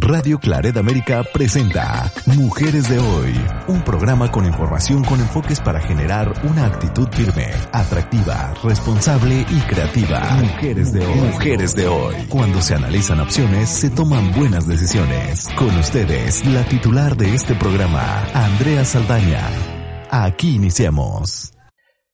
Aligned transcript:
Radio 0.00 0.38
Claret 0.38 0.76
América 0.76 1.24
presenta 1.32 2.12
Mujeres 2.26 2.88
de 2.88 2.98
Hoy, 2.98 3.32
un 3.66 3.82
programa 3.82 4.30
con 4.30 4.44
información 4.44 5.02
con 5.04 5.20
enfoques 5.20 5.60
para 5.60 5.80
generar 5.80 6.32
una 6.44 6.66
actitud 6.66 7.08
firme, 7.10 7.46
atractiva, 7.72 8.52
responsable 8.62 9.46
y 9.48 9.60
creativa. 9.60 10.20
Mujeres 10.40 10.92
de 10.92 11.06
Hoy. 11.06 11.14
Mujeres 11.14 11.74
de 11.74 11.86
Hoy. 11.88 12.14
Cuando 12.28 12.60
se 12.60 12.74
analizan 12.74 13.20
opciones, 13.20 13.68
se 13.68 13.90
toman 13.90 14.32
buenas 14.32 14.66
decisiones. 14.66 15.48
Con 15.56 15.74
ustedes, 15.76 16.44
la 16.46 16.64
titular 16.64 17.16
de 17.16 17.34
este 17.34 17.54
programa, 17.54 18.24
Andrea 18.34 18.84
Saldaña. 18.84 19.48
Aquí 20.10 20.56
iniciamos. 20.56 21.52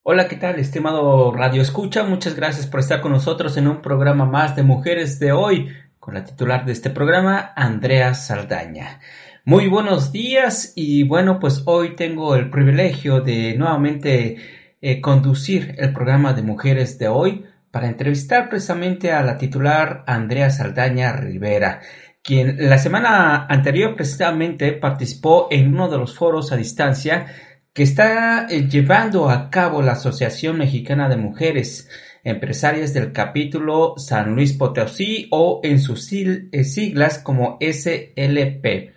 Hola, 0.05 0.27
¿qué 0.27 0.35
tal, 0.35 0.59
estimado 0.59 1.33
Radio 1.33 1.63
Escucha? 1.63 2.03
Muchas 2.03 2.35
gracias 2.35 2.67
por 2.67 2.81
estar 2.81 3.01
con 3.01 3.13
nosotros 3.13 3.57
en 3.57 3.69
un 3.69 3.83
programa 3.83 4.25
más 4.25 4.57
de 4.57 4.65
Mujeres 4.65 5.21
de 5.21 5.31
Hoy 5.31 5.69
con 6.03 6.15
la 6.15 6.25
titular 6.25 6.65
de 6.65 6.73
este 6.73 6.91
programa, 6.91 7.53
Andrea 7.55 8.13
Saldaña. 8.15 8.99
Muy 9.45 9.69
buenos 9.69 10.11
días 10.11 10.73
y 10.75 11.05
bueno, 11.05 11.39
pues 11.39 11.63
hoy 11.65 11.95
tengo 11.95 12.35
el 12.35 12.51
privilegio 12.51 13.21
de 13.21 13.55
nuevamente 13.57 14.37
eh, 14.81 15.01
conducir 15.01 15.77
el 15.79 15.93
programa 15.93 16.33
de 16.33 16.43
Mujeres 16.43 16.99
de 16.99 17.07
hoy 17.07 17.47
para 17.71 17.87
entrevistar 17.87 18.49
precisamente 18.49 19.13
a 19.13 19.23
la 19.23 19.39
titular 19.39 20.03
Andrea 20.09 20.51
Saldaña 20.51 21.13
Rivera, 21.13 21.83
quien 22.21 22.69
la 22.69 22.79
semana 22.79 23.47
anterior 23.49 23.95
precisamente 23.95 24.73
participó 24.73 25.47
en 25.53 25.69
uno 25.69 25.89
de 25.89 25.99
los 25.99 26.17
foros 26.17 26.51
a 26.51 26.57
distancia 26.57 27.27
que 27.73 27.85
está 27.85 28.49
eh, 28.51 28.69
llevando 28.69 29.31
a 29.31 29.51
cabo 29.51 29.83
la 29.83 29.93
Asociación 29.93 30.59
Mexicana 30.59 31.09
de 31.09 31.17
Mujeres 31.17 31.89
empresarias 32.25 32.95
del 32.95 33.13
capítulo 33.13 33.95
San 33.97 34.35
Luis 34.35 34.53
Potosí 34.53 35.29
o 35.31 35.61
en 35.63 35.81
sus 35.81 36.13
eh, 36.13 36.65
siglas 36.65 37.19
como 37.19 37.59
SLP. 37.61 38.93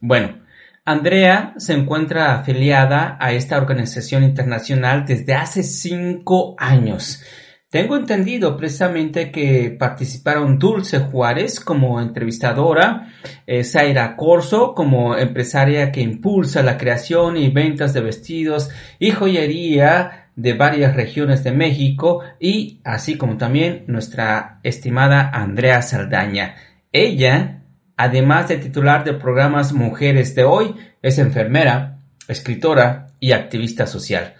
Bueno, 0.00 0.38
Andrea 0.84 1.54
se 1.58 1.74
encuentra 1.74 2.34
afiliada 2.34 3.18
a 3.20 3.32
esta 3.32 3.58
organización 3.58 4.24
internacional 4.24 5.04
desde 5.04 5.34
hace 5.34 5.62
cinco 5.62 6.54
años. 6.58 7.22
Tengo 7.70 7.98
entendido 7.98 8.56
precisamente 8.56 9.30
que 9.30 9.76
participaron 9.78 10.58
Dulce 10.58 11.00
Juárez 11.00 11.60
como 11.60 12.00
entrevistadora, 12.00 13.12
eh, 13.46 13.62
Zaira 13.62 14.16
Corso 14.16 14.74
como 14.74 15.14
empresaria 15.14 15.92
que 15.92 16.00
impulsa 16.00 16.62
la 16.62 16.78
creación 16.78 17.36
y 17.36 17.50
ventas 17.50 17.92
de 17.92 18.00
vestidos 18.00 18.70
y 18.98 19.10
joyería 19.10 20.17
de 20.38 20.52
varias 20.52 20.94
regiones 20.94 21.42
de 21.42 21.50
México 21.50 22.20
y 22.38 22.80
así 22.84 23.18
como 23.18 23.36
también 23.36 23.82
nuestra 23.88 24.60
estimada 24.62 25.30
Andrea 25.34 25.82
Saldaña. 25.82 26.54
Ella, 26.92 27.64
además 27.96 28.46
de 28.46 28.58
titular 28.58 29.02
de 29.02 29.14
programas 29.14 29.72
Mujeres 29.72 30.36
de 30.36 30.44
Hoy, 30.44 30.76
es 31.02 31.18
enfermera, 31.18 31.98
escritora 32.28 33.08
y 33.18 33.32
activista 33.32 33.88
social. 33.88 34.34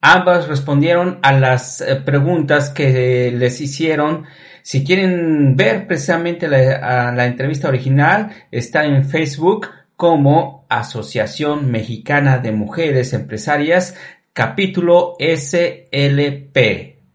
Ambas 0.00 0.48
respondieron 0.48 1.18
a 1.22 1.32
las 1.32 1.82
eh, 1.82 1.96
preguntas 1.96 2.70
que 2.70 3.30
les 3.30 3.60
hicieron. 3.60 4.24
Si 4.62 4.84
quieren 4.84 5.54
ver 5.54 5.86
precisamente 5.86 6.48
la, 6.48 7.12
la 7.12 7.26
entrevista 7.26 7.68
original, 7.68 8.30
está 8.50 8.86
en 8.86 9.04
Facebook 9.04 9.68
como 9.96 10.64
Asociación 10.70 11.70
Mexicana 11.70 12.38
de 12.38 12.52
Mujeres 12.52 13.12
Empresarias 13.12 13.94
capítulo 14.32 15.14
SLP. 15.18 16.56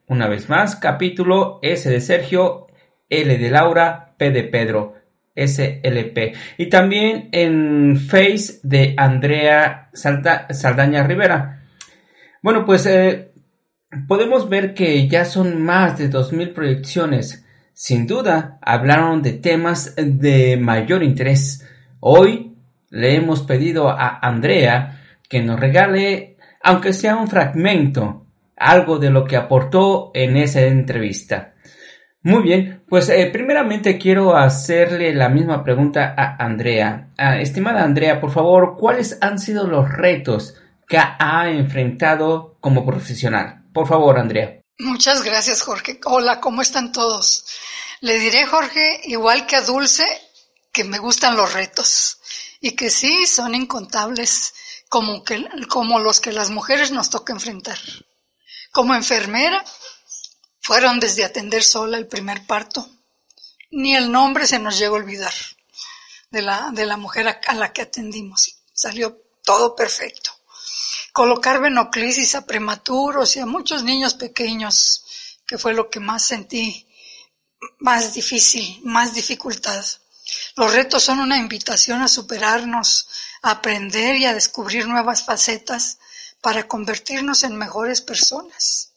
Una 0.07 0.27
vez 0.27 0.49
más, 0.49 0.75
capítulo 0.75 1.59
S 1.61 1.89
de 1.89 1.99
Sergio, 1.99 2.67
L 3.09 3.37
de 3.37 3.49
Laura, 3.49 4.13
P 4.17 4.31
de 4.31 4.43
Pedro, 4.43 4.95
SLP. 5.35 6.35
Y 6.57 6.67
también 6.67 7.29
en 7.31 7.97
Face 7.97 8.59
de 8.63 8.93
Andrea 8.97 9.89
Saldaña 9.93 11.03
Rivera. 11.03 11.63
Bueno, 12.41 12.65
pues 12.65 12.85
eh, 12.85 13.31
podemos 14.07 14.47
ver 14.47 14.73
que 14.73 15.07
ya 15.07 15.25
son 15.25 15.61
más 15.61 15.97
de 15.97 16.09
2.000 16.09 16.53
proyecciones. 16.53 17.45
Sin 17.73 18.07
duda, 18.07 18.57
hablaron 18.61 19.21
de 19.21 19.33
temas 19.33 19.95
de 19.97 20.57
mayor 20.57 21.03
interés. 21.03 21.67
Hoy 21.99 22.55
le 22.89 23.15
hemos 23.15 23.41
pedido 23.43 23.89
a 23.89 24.19
Andrea 24.19 25.01
que 25.27 25.41
nos 25.41 25.59
regale 25.59 26.36
aunque 26.61 26.93
sea 26.93 27.15
un 27.15 27.27
fragmento, 27.27 28.25
algo 28.55 28.97
de 28.97 29.09
lo 29.09 29.25
que 29.25 29.37
aportó 29.37 30.11
en 30.13 30.37
esa 30.37 30.61
entrevista. 30.61 31.53
Muy 32.23 32.43
bien, 32.43 32.83
pues 32.89 33.07
eh, 33.09 33.29
primeramente 33.31 33.97
quiero 33.97 34.35
hacerle 34.35 35.13
la 35.13 35.29
misma 35.29 35.63
pregunta 35.63 36.13
a 36.17 36.43
Andrea. 36.43 37.09
Ah, 37.17 37.39
estimada 37.39 37.83
Andrea, 37.83 38.19
por 38.19 38.31
favor, 38.31 38.75
¿cuáles 38.77 39.17
han 39.21 39.39
sido 39.39 39.67
los 39.67 39.89
retos 39.89 40.55
que 40.87 40.97
ha 40.97 41.49
enfrentado 41.49 42.57
como 42.59 42.85
profesional? 42.85 43.63
Por 43.71 43.87
favor, 43.87 44.17
Andrea. 44.19 44.61
Muchas 44.79 45.23
gracias, 45.23 45.61
Jorge. 45.61 45.99
Hola, 46.05 46.39
¿cómo 46.39 46.61
están 46.61 46.91
todos? 46.91 47.45
Le 48.01 48.19
diré, 48.19 48.45
Jorge, 48.45 49.01
igual 49.05 49.45
que 49.45 49.55
a 49.55 49.61
Dulce, 49.61 50.05
que 50.71 50.83
me 50.83 50.99
gustan 50.99 51.35
los 51.35 51.53
retos 51.53 52.19
y 52.59 52.71
que 52.71 52.89
sí, 52.89 53.25
son 53.25 53.55
incontables 53.55 54.53
como, 54.89 55.99
los 55.99 56.21
que 56.21 56.31
las 56.31 56.49
mujeres 56.49 56.91
nos 56.91 57.09
toca 57.09 57.33
enfrentar. 57.33 57.77
Como 58.71 58.95
enfermera, 58.95 59.63
fueron 60.61 60.99
desde 60.99 61.25
atender 61.25 61.63
sola 61.63 61.97
el 61.97 62.07
primer 62.07 62.45
parto. 62.45 62.89
Ni 63.71 63.95
el 63.95 64.11
nombre 64.11 64.47
se 64.47 64.59
nos 64.59 64.77
llegó 64.77 64.95
a 64.95 64.99
olvidar 64.99 65.33
de 66.29 66.41
la, 66.41 66.69
de 66.71 66.85
la 66.85 66.97
mujer 66.97 67.27
a, 67.27 67.53
la 67.53 67.73
que 67.73 67.81
atendimos. 67.81 68.59
Salió 68.73 69.21
todo 69.43 69.75
perfecto. 69.75 70.31
Colocar 71.11 71.59
venoclisis 71.59 72.35
a 72.35 72.45
prematuros 72.45 73.35
y 73.35 73.39
a 73.39 73.45
muchos 73.45 73.83
niños 73.83 74.13
pequeños, 74.13 75.37
que 75.45 75.57
fue 75.57 75.73
lo 75.73 75.89
que 75.89 75.99
más 75.99 76.25
sentí 76.25 76.87
más 77.79 78.13
difícil, 78.13 78.81
más 78.83 79.13
dificultad. 79.13 79.83
Los 80.55 80.73
retos 80.73 81.03
son 81.03 81.19
una 81.19 81.37
invitación 81.37 82.01
a 82.01 82.07
superarnos, 82.07 83.07
aprender 83.41 84.15
y 84.15 84.25
a 84.25 84.33
descubrir 84.33 84.87
nuevas 84.87 85.23
facetas 85.23 85.99
para 86.41 86.67
convertirnos 86.67 87.43
en 87.43 87.55
mejores 87.55 88.01
personas. 88.01 88.91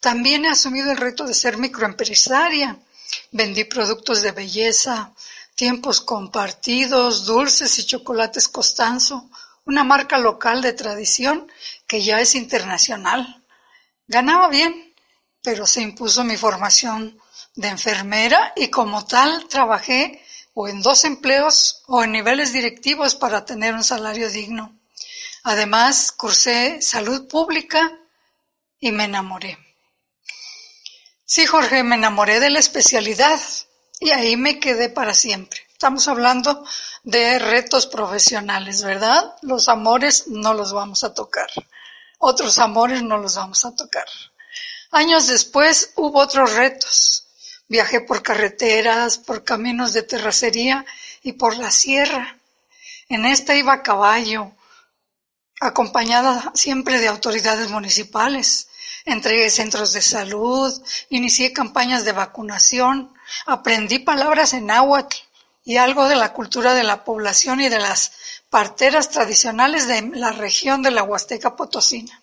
También 0.00 0.44
he 0.44 0.48
asumido 0.48 0.90
el 0.90 0.96
reto 0.96 1.26
de 1.26 1.34
ser 1.34 1.58
microempresaria. 1.58 2.78
Vendí 3.32 3.64
productos 3.64 4.22
de 4.22 4.32
belleza, 4.32 5.12
tiempos 5.54 6.00
compartidos, 6.00 7.26
dulces 7.26 7.78
y 7.78 7.84
chocolates 7.84 8.48
Costanzo, 8.48 9.28
una 9.66 9.84
marca 9.84 10.18
local 10.18 10.62
de 10.62 10.72
tradición 10.72 11.50
que 11.86 12.02
ya 12.02 12.20
es 12.20 12.34
internacional. 12.34 13.44
Ganaba 14.06 14.48
bien, 14.48 14.94
pero 15.42 15.66
se 15.66 15.82
impuso 15.82 16.24
mi 16.24 16.36
formación 16.36 17.20
de 17.54 17.68
enfermera 17.68 18.52
y 18.56 18.68
como 18.68 19.06
tal 19.06 19.46
trabajé 19.48 20.24
o 20.54 20.68
en 20.68 20.82
dos 20.82 21.04
empleos 21.04 21.82
o 21.86 22.02
en 22.02 22.12
niveles 22.12 22.52
directivos 22.52 23.14
para 23.14 23.44
tener 23.44 23.74
un 23.74 23.84
salario 23.84 24.28
digno. 24.30 24.78
Además, 25.42 26.12
cursé 26.12 26.82
salud 26.82 27.28
pública 27.28 27.98
y 28.78 28.92
me 28.92 29.04
enamoré. 29.04 29.58
Sí, 31.24 31.46
Jorge, 31.46 31.82
me 31.82 31.96
enamoré 31.96 32.40
de 32.40 32.50
la 32.50 32.58
especialidad 32.58 33.40
y 34.00 34.10
ahí 34.10 34.36
me 34.36 34.58
quedé 34.58 34.88
para 34.88 35.14
siempre. 35.14 35.60
Estamos 35.72 36.08
hablando 36.08 36.64
de 37.04 37.38
retos 37.38 37.86
profesionales, 37.86 38.82
¿verdad? 38.82 39.34
Los 39.42 39.68
amores 39.68 40.26
no 40.26 40.52
los 40.54 40.72
vamos 40.72 41.04
a 41.04 41.14
tocar. 41.14 41.48
Otros 42.18 42.58
amores 42.58 43.02
no 43.02 43.16
los 43.16 43.36
vamos 43.36 43.64
a 43.64 43.74
tocar. 43.74 44.06
Años 44.90 45.28
después 45.28 45.92
hubo 45.96 46.18
otros 46.20 46.52
retos 46.54 47.28
Viajé 47.70 48.00
por 48.00 48.20
carreteras, 48.20 49.16
por 49.16 49.44
caminos 49.44 49.92
de 49.92 50.02
terracería 50.02 50.84
y 51.22 51.34
por 51.34 51.56
la 51.56 51.70
sierra. 51.70 52.36
En 53.08 53.24
esta 53.24 53.54
iba 53.54 53.72
a 53.72 53.82
caballo, 53.84 54.50
acompañada 55.60 56.50
siempre 56.56 56.98
de 56.98 57.06
autoridades 57.06 57.70
municipales. 57.70 58.66
Entregué 59.04 59.50
centros 59.50 59.92
de 59.92 60.02
salud, 60.02 60.82
inicié 61.10 61.52
campañas 61.52 62.04
de 62.04 62.10
vacunación, 62.10 63.14
aprendí 63.46 64.00
palabras 64.00 64.52
en 64.52 64.66
náhuatl 64.66 65.16
y 65.64 65.76
algo 65.76 66.08
de 66.08 66.16
la 66.16 66.32
cultura 66.32 66.74
de 66.74 66.82
la 66.82 67.04
población 67.04 67.60
y 67.60 67.68
de 67.68 67.78
las 67.78 68.10
parteras 68.50 69.10
tradicionales 69.10 69.86
de 69.86 70.10
la 70.16 70.32
región 70.32 70.82
de 70.82 70.90
la 70.90 71.04
Huasteca 71.04 71.54
Potosina. 71.54 72.19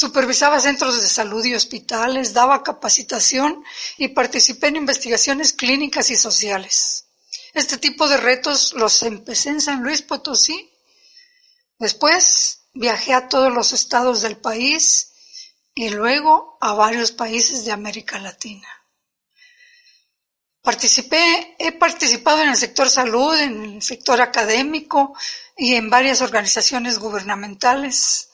Supervisaba 0.00 0.60
centros 0.60 1.00
de 1.02 1.08
salud 1.08 1.44
y 1.44 1.56
hospitales, 1.56 2.32
daba 2.32 2.62
capacitación 2.62 3.64
y 3.96 4.06
participé 4.06 4.68
en 4.68 4.76
investigaciones 4.76 5.52
clínicas 5.52 6.08
y 6.10 6.14
sociales. 6.14 7.06
Este 7.52 7.78
tipo 7.78 8.08
de 8.08 8.16
retos 8.16 8.74
los 8.74 9.02
empecé 9.02 9.48
en 9.48 9.60
San 9.60 9.82
Luis 9.82 10.02
Potosí. 10.02 10.72
Después 11.80 12.60
viajé 12.74 13.12
a 13.12 13.28
todos 13.28 13.52
los 13.52 13.72
estados 13.72 14.22
del 14.22 14.36
país 14.36 15.14
y 15.74 15.88
luego 15.88 16.58
a 16.60 16.74
varios 16.74 17.10
países 17.10 17.64
de 17.64 17.72
América 17.72 18.20
Latina. 18.20 18.68
Participé, 20.62 21.56
he 21.58 21.72
participado 21.72 22.42
en 22.42 22.50
el 22.50 22.56
sector 22.56 22.88
salud, 22.88 23.36
en 23.36 23.64
el 23.64 23.82
sector 23.82 24.20
académico 24.20 25.12
y 25.56 25.74
en 25.74 25.90
varias 25.90 26.20
organizaciones 26.20 27.00
gubernamentales. 27.00 28.27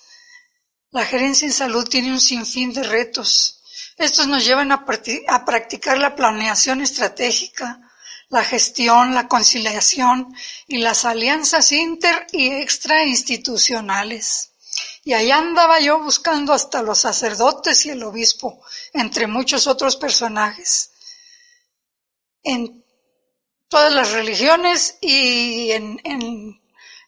La 0.94 1.04
gerencia 1.04 1.46
en 1.46 1.52
salud 1.52 1.88
tiene 1.88 2.12
un 2.12 2.20
sinfín 2.20 2.72
de 2.72 2.84
retos. 2.84 3.60
Estos 3.96 4.28
nos 4.28 4.44
llevan 4.44 4.70
a, 4.70 4.86
a 5.28 5.44
practicar 5.44 5.98
la 5.98 6.14
planeación 6.14 6.82
estratégica, 6.82 7.80
la 8.28 8.44
gestión, 8.44 9.12
la 9.12 9.26
conciliación 9.26 10.32
y 10.68 10.78
las 10.78 11.04
alianzas 11.04 11.72
inter 11.72 12.28
y 12.30 12.52
extrainstitucionales. 12.52 14.52
Y 15.02 15.14
allá 15.14 15.38
andaba 15.38 15.80
yo 15.80 15.98
buscando 15.98 16.52
hasta 16.52 16.80
los 16.80 17.00
sacerdotes 17.00 17.84
y 17.86 17.90
el 17.90 18.04
obispo, 18.04 18.64
entre 18.92 19.26
muchos 19.26 19.66
otros 19.66 19.96
personajes, 19.96 20.92
en 22.44 22.84
todas 23.66 23.92
las 23.92 24.12
religiones 24.12 24.96
y 25.00 25.72
en 25.72 26.60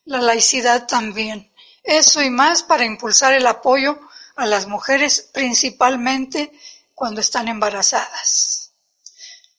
la 0.06 0.20
laicidad 0.20 0.88
también. 0.88 1.52
Eso 1.86 2.20
y 2.20 2.30
más 2.30 2.64
para 2.64 2.84
impulsar 2.84 3.32
el 3.32 3.46
apoyo 3.46 4.00
a 4.34 4.44
las 4.44 4.66
mujeres, 4.66 5.30
principalmente 5.32 6.52
cuando 6.94 7.20
están 7.20 7.46
embarazadas. 7.46 8.72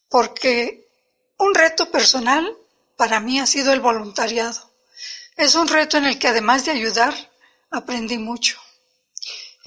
Porque 0.09 0.89
un 1.37 1.55
reto 1.55 1.89
personal 1.89 2.55
para 2.97 3.19
mí 3.21 3.39
ha 3.39 3.47
sido 3.47 3.71
el 3.71 3.79
voluntariado. 3.79 4.71
Es 5.37 5.55
un 5.55 5.67
reto 5.67 5.97
en 5.97 6.05
el 6.05 6.19
que 6.19 6.27
además 6.27 6.65
de 6.65 6.71
ayudar, 6.71 7.13
aprendí 7.71 8.17
mucho. 8.17 8.59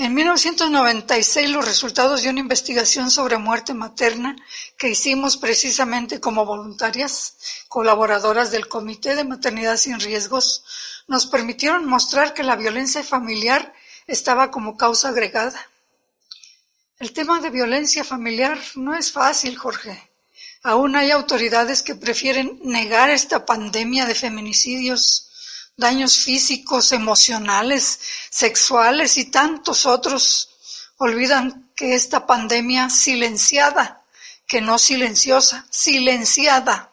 En 0.02 0.14
1996 0.14 1.50
los 1.50 1.66
resultados 1.66 2.22
de 2.22 2.30
una 2.30 2.40
investigación 2.40 3.10
sobre 3.10 3.36
muerte 3.36 3.74
materna 3.74 4.34
que 4.78 4.88
hicimos 4.88 5.36
precisamente 5.36 6.20
como 6.20 6.46
voluntarias, 6.46 7.36
colaboradoras 7.68 8.50
del 8.50 8.66
Comité 8.66 9.14
de 9.14 9.24
Maternidad 9.24 9.76
sin 9.76 10.00
Riesgos, 10.00 10.64
nos 11.06 11.26
permitieron 11.26 11.84
mostrar 11.84 12.32
que 12.32 12.42
la 12.42 12.56
violencia 12.56 13.02
familiar 13.02 13.74
estaba 14.06 14.50
como 14.50 14.78
causa 14.78 15.10
agregada. 15.10 15.68
El 16.98 17.12
tema 17.12 17.38
de 17.40 17.50
violencia 17.50 18.02
familiar 18.02 18.58
no 18.76 18.96
es 18.96 19.12
fácil, 19.12 19.58
Jorge. 19.58 20.10
Aún 20.62 20.96
hay 20.96 21.10
autoridades 21.10 21.82
que 21.82 21.94
prefieren 21.94 22.58
negar 22.64 23.10
esta 23.10 23.44
pandemia 23.44 24.06
de 24.06 24.14
feminicidios, 24.14 25.29
daños 25.80 26.18
físicos, 26.18 26.92
emocionales, 26.92 27.98
sexuales 28.30 29.16
y 29.16 29.24
tantos 29.30 29.86
otros. 29.86 30.50
Olvidan 30.98 31.72
que 31.74 31.94
esta 31.94 32.26
pandemia 32.26 32.90
silenciada, 32.90 34.04
que 34.46 34.60
no 34.60 34.78
silenciosa, 34.78 35.66
silenciada, 35.70 36.92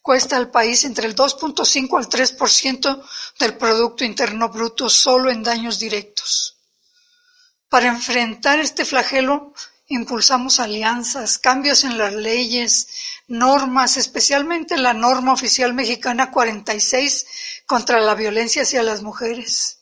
cuesta 0.00 0.36
al 0.36 0.50
país 0.50 0.84
entre 0.84 1.06
el 1.06 1.14
2.5 1.14 1.98
al 1.98 2.08
3% 2.08 3.04
del 3.38 3.56
Producto 3.56 4.04
Interno 4.04 4.48
Bruto 4.48 4.88
solo 4.88 5.30
en 5.30 5.42
daños 5.42 5.78
directos. 5.78 6.56
Para 7.68 7.88
enfrentar 7.88 8.60
este 8.60 8.84
flagelo 8.84 9.52
impulsamos 9.94 10.60
alianzas, 10.60 11.38
cambios 11.38 11.84
en 11.84 11.98
las 11.98 12.12
leyes, 12.12 12.88
normas, 13.28 13.96
especialmente 13.96 14.76
la 14.76 14.94
norma 14.94 15.32
oficial 15.32 15.74
mexicana 15.74 16.30
46 16.30 17.26
contra 17.66 18.00
la 18.00 18.14
violencia 18.14 18.62
hacia 18.62 18.82
las 18.82 19.02
mujeres. 19.02 19.78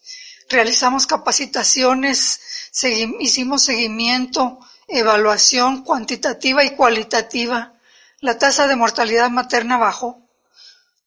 Realizamos 0.48 1.06
capacitaciones, 1.06 2.40
hicimos 3.20 3.64
seguimiento, 3.64 4.58
evaluación 4.88 5.84
cuantitativa 5.84 6.64
y 6.64 6.70
cualitativa. 6.70 7.74
La 8.20 8.36
tasa 8.36 8.66
de 8.66 8.76
mortalidad 8.76 9.30
materna 9.30 9.78
bajó. 9.78 10.28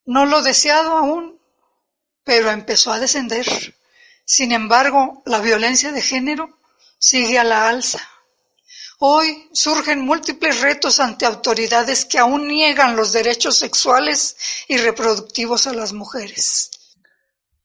No 0.05 0.25
lo 0.25 0.41
deseado 0.41 0.97
aún, 0.97 1.39
pero 2.23 2.51
empezó 2.51 2.91
a 2.91 2.99
descender. 2.99 3.45
Sin 4.25 4.51
embargo, 4.51 5.21
la 5.25 5.39
violencia 5.39 5.91
de 5.91 6.01
género 6.01 6.57
sigue 6.97 7.37
a 7.37 7.43
la 7.43 7.67
alza. 7.67 7.99
Hoy 9.05 9.49
surgen 9.51 10.05
múltiples 10.05 10.61
retos 10.61 11.01
ante 11.01 11.25
autoridades 11.25 12.05
que 12.05 12.19
aún 12.19 12.47
niegan 12.47 12.95
los 12.95 13.11
derechos 13.11 13.57
sexuales 13.57 14.37
y 14.69 14.77
reproductivos 14.77 15.67
a 15.67 15.73
las 15.73 15.91
mujeres. 15.91 16.71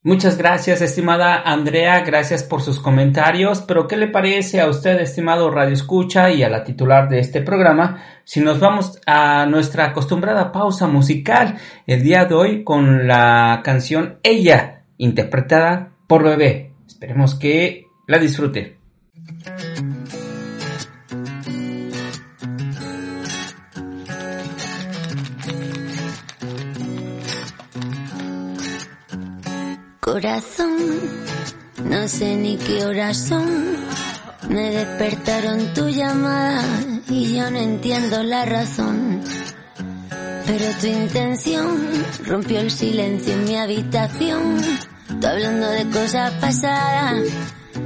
Muchas 0.03 0.37
gracias, 0.37 0.83
estimada 0.83 1.41
Andrea, 1.41 2.01
gracias 2.01 2.43
por 2.43 2.61
sus 2.61 2.81
comentarios. 2.81 3.61
Pero, 3.61 3.87
¿qué 3.87 3.97
le 3.97 4.09
parece 4.09 4.61
a 4.61 4.69
usted, 4.69 4.99
estimado 4.99 5.49
Radio 5.49 5.75
Escucha 5.75 6.29
y 6.33 6.43
a 6.43 6.49
la 6.49 6.65
titular 6.65 7.09
de 7.09 7.21
este 7.21 7.41
programa, 7.41 8.03
si 8.25 8.41
nos 8.41 8.59
vamos 8.59 8.99
a 9.07 9.47
nuestra 9.47 9.85
acostumbrada 9.85 10.51
pausa 10.51 10.89
musical 10.89 11.57
el 11.87 12.03
día 12.03 12.25
de 12.25 12.35
hoy 12.35 12.65
con 12.65 13.07
la 13.07 13.61
canción 13.63 14.19
Ella, 14.25 14.87
interpretada 14.97 15.93
por 16.09 16.25
Bebé? 16.25 16.73
Esperemos 16.85 17.37
que 17.37 17.85
la 18.09 18.19
disfrute. 18.19 18.77
Corazón, 30.11 30.79
no 31.85 32.09
sé 32.09 32.35
ni 32.35 32.57
qué 32.57 32.87
horas 32.87 33.29
son. 33.29 33.77
Me 34.49 34.71
despertaron 34.71 35.75
tu 35.75 35.87
llamada 35.91 36.65
y 37.11 37.37
yo 37.37 37.51
no 37.51 37.59
entiendo 37.59 38.23
la 38.23 38.47
razón. 38.47 39.21
Pero 40.47 40.65
tu 40.81 40.87
intención 40.87 41.79
rompió 42.25 42.61
el 42.61 42.71
silencio 42.71 43.35
en 43.35 43.45
mi 43.45 43.57
habitación. 43.57 44.57
Tú 45.21 45.27
hablando 45.27 45.69
de 45.69 45.85
cosas 45.91 46.33
pasadas, 46.41 47.25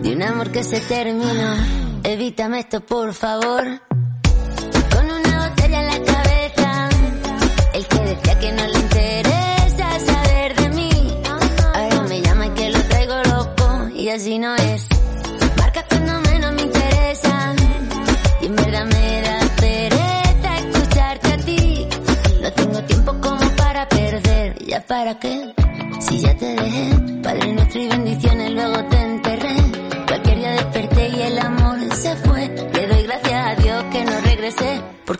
de 0.00 0.14
un 0.14 0.22
amor 0.22 0.52
que 0.52 0.62
se 0.62 0.78
terminó. 0.78 1.56
Evítame 2.04 2.60
esto, 2.60 2.82
por 2.82 3.14
favor. 3.14 3.82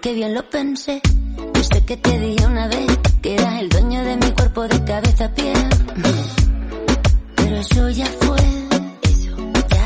Porque 0.03 0.17
bien 0.17 0.35
lo 0.35 0.43
pensé. 0.51 1.01
Yo 1.55 1.63
sé 1.63 1.85
que 1.85 1.97
te 1.97 2.19
dije 2.19 2.45
una 2.45 2.67
vez 2.67 2.87
que 3.23 3.35
eras 3.35 3.61
el 3.61 3.69
dueño 3.69 4.03
de 4.03 4.17
mi 4.17 4.33
cuerpo 4.33 4.67
de 4.67 4.83
cabeza 4.83 5.27
a 5.27 5.29
pie. 5.33 5.53
Pero 7.37 7.57
eso 7.57 7.89
ya 7.91 8.07
fue 8.07 8.37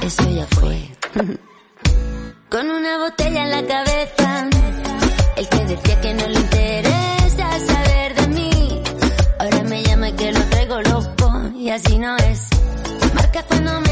eso 0.00 0.30
ya 0.30 0.46
fue. 0.58 0.78
Con 2.48 2.70
una 2.70 2.96
botella 2.96 3.44
en 3.44 3.50
la 3.50 3.66
cabeza, 3.66 4.48
el 5.36 5.48
que 5.50 5.64
decía 5.66 6.00
que 6.00 6.14
no 6.14 6.26
le 6.28 6.40
interesa 6.40 7.58
saber 7.66 8.14
de 8.14 8.28
mí, 8.28 8.82
ahora 9.38 9.62
me 9.64 9.82
llama 9.82 10.08
y 10.08 10.12
que 10.12 10.32
lo 10.32 10.40
traigo 10.44 10.80
loco, 10.80 11.32
y 11.56 11.68
así 11.68 11.98
no 11.98 12.16
es. 12.16 12.48
Marca 13.14 13.42
cuando 13.42 13.80
me 13.82 13.85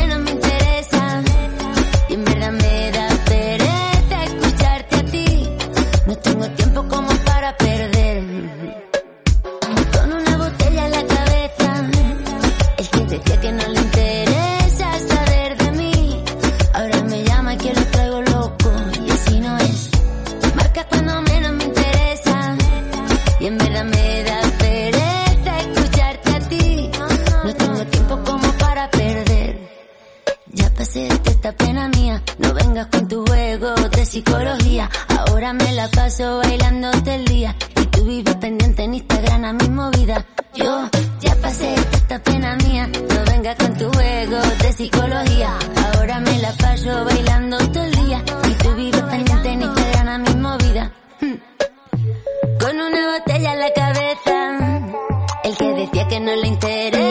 Ahora 34.64 35.52
me 35.52 35.72
la 35.72 35.88
paso 35.88 36.38
bailando 36.38 36.90
todo 36.90 37.14
el 37.14 37.24
día. 37.26 37.54
Y 37.76 37.86
tú 37.86 38.04
vives 38.04 38.34
pendiente 38.36 38.82
en 38.84 38.94
Instagram 38.94 39.44
a 39.44 39.52
mi 39.52 39.68
movida. 39.68 40.24
Yo 40.54 40.88
ya 41.20 41.34
pasé 41.36 41.74
esta 41.74 42.18
pena 42.20 42.56
mía. 42.56 42.86
No 42.86 43.24
vengas 43.26 43.56
con 43.56 43.76
tu 43.76 43.92
juego 43.92 44.38
de 44.62 44.72
psicología. 44.72 45.58
Ahora 45.84 46.20
me 46.20 46.38
la 46.38 46.52
paso 46.52 47.04
bailando 47.04 47.58
todo 47.58 47.84
el 47.84 47.92
día. 47.92 48.22
Y 48.48 48.54
tú 48.54 48.74
vives 48.74 49.02
pendiente 49.02 49.48
en 49.50 49.62
Instagram 49.62 50.08
a 50.08 50.18
mi 50.18 50.34
movida. 50.36 50.92
Hmm. 51.20 51.34
Con 52.58 52.80
una 52.80 53.18
botella 53.18 53.52
en 53.52 53.60
la 53.60 53.72
cabeza. 53.74 54.34
El 55.44 55.56
que 55.58 55.68
decía 55.74 56.08
que 56.08 56.20
no 56.20 56.34
le 56.36 56.48
interesa 56.48 57.03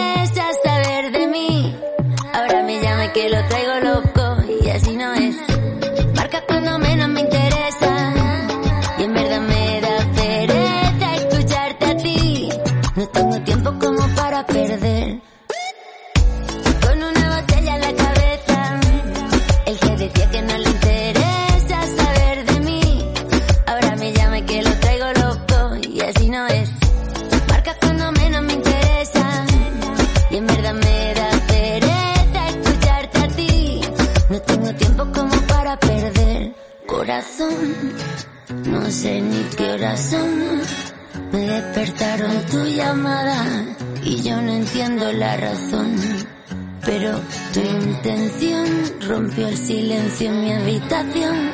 rompió 49.23 49.47
el 49.47 49.57
silencio 49.57 50.29
en 50.29 50.41
mi 50.41 50.51
habitación. 50.51 51.51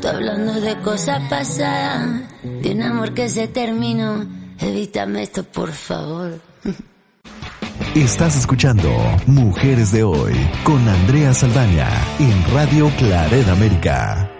Tú 0.00 0.08
hablando 0.08 0.58
de 0.58 0.74
cosas 0.80 1.20
pasadas, 1.28 2.22
de 2.42 2.72
un 2.72 2.82
amor 2.82 3.12
que 3.12 3.28
se 3.28 3.46
terminó. 3.46 4.26
Evítame 4.58 5.24
esto, 5.24 5.44
por 5.44 5.70
favor. 5.70 6.40
Estás 7.94 8.38
escuchando 8.38 8.88
Mujeres 9.26 9.92
de 9.92 10.02
Hoy 10.02 10.32
con 10.64 10.88
Andrea 10.88 11.34
Saldaña 11.34 11.88
en 12.18 12.54
Radio 12.54 12.90
Claret 12.96 13.48
América. 13.48 14.30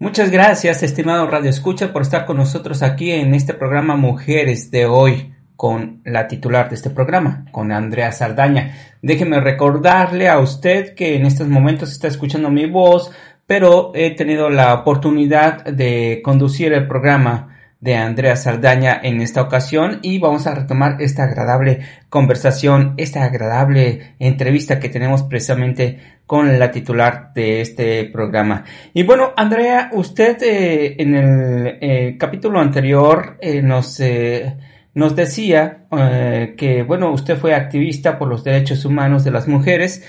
Muchas 0.00 0.30
gracias, 0.30 0.82
estimado 0.82 1.28
Radio 1.28 1.50
Escucha, 1.50 1.92
por 1.92 2.02
estar 2.02 2.26
con 2.26 2.36
nosotros 2.36 2.82
aquí 2.82 3.12
en 3.12 3.32
este 3.34 3.54
programa 3.54 3.94
Mujeres 3.94 4.72
de 4.72 4.86
Hoy 4.86 5.31
con 5.56 6.00
la 6.04 6.28
titular 6.28 6.68
de 6.68 6.74
este 6.74 6.90
programa, 6.90 7.44
con 7.52 7.72
Andrea 7.72 8.12
Saldaña. 8.12 8.76
Déjeme 9.02 9.40
recordarle 9.40 10.28
a 10.28 10.38
usted 10.38 10.94
que 10.94 11.16
en 11.16 11.26
estos 11.26 11.48
momentos 11.48 11.90
está 11.90 12.08
escuchando 12.08 12.50
mi 12.50 12.66
voz, 12.66 13.12
pero 13.46 13.92
he 13.94 14.10
tenido 14.14 14.50
la 14.50 14.74
oportunidad 14.74 15.64
de 15.64 16.20
conducir 16.24 16.72
el 16.72 16.86
programa 16.86 17.52
de 17.82 17.96
Andrea 17.96 18.36
Saldaña 18.36 19.00
en 19.02 19.20
esta 19.20 19.42
ocasión 19.42 19.98
y 20.02 20.20
vamos 20.20 20.46
a 20.46 20.54
retomar 20.54 21.02
esta 21.02 21.24
agradable 21.24 21.80
conversación, 22.08 22.94
esta 22.96 23.24
agradable 23.24 24.14
entrevista 24.20 24.78
que 24.78 24.88
tenemos 24.88 25.24
precisamente 25.24 25.98
con 26.24 26.60
la 26.60 26.70
titular 26.70 27.32
de 27.34 27.60
este 27.60 28.04
programa. 28.04 28.64
Y 28.94 29.02
bueno, 29.02 29.32
Andrea, 29.36 29.90
usted 29.92 30.40
eh, 30.42 30.94
en 30.98 31.14
el 31.16 31.78
eh, 31.80 32.16
capítulo 32.16 32.60
anterior 32.60 33.36
eh, 33.40 33.60
nos, 33.62 33.98
eh, 33.98 34.56
nos 34.94 35.16
decía 35.16 35.86
eh, 35.90 36.54
que, 36.56 36.82
bueno, 36.82 37.12
usted 37.12 37.38
fue 37.38 37.54
activista 37.54 38.18
por 38.18 38.28
los 38.28 38.44
derechos 38.44 38.84
humanos 38.84 39.24
de 39.24 39.30
las 39.30 39.48
mujeres 39.48 40.04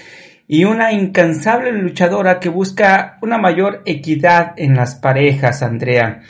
y 0.47 0.65
una 0.65 0.91
incansable 0.91 1.71
luchadora 1.71 2.39
que 2.39 2.49
busca 2.49 3.17
una 3.21 3.37
mayor 3.37 3.81
equidad 3.85 4.53
en 4.57 4.75
las 4.75 4.95
parejas, 4.95 5.63
Andrea. 5.63 6.21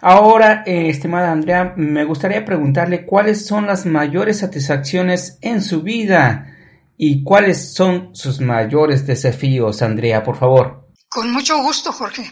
Ahora, 0.00 0.64
eh, 0.66 0.88
estimada 0.88 1.30
Andrea, 1.30 1.74
me 1.76 2.04
gustaría 2.04 2.44
preguntarle 2.44 3.06
cuáles 3.06 3.46
son 3.46 3.66
las 3.66 3.86
mayores 3.86 4.38
satisfacciones 4.38 5.38
en 5.40 5.62
su 5.62 5.82
vida 5.82 6.56
y 6.96 7.22
cuáles 7.22 7.72
son 7.72 8.14
sus 8.14 8.40
mayores 8.40 9.06
desafíos, 9.06 9.82
Andrea, 9.82 10.22
por 10.22 10.36
favor. 10.36 10.88
Con 11.08 11.30
mucho 11.32 11.62
gusto, 11.62 11.92
Jorge. 11.92 12.30